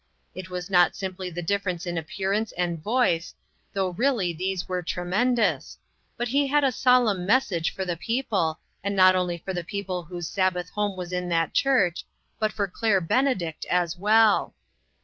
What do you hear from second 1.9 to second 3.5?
appearance and voice,